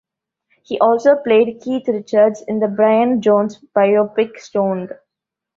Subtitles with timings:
[0.63, 4.93] He also played Keith Richards in the Brian Jones biopic "Stoned".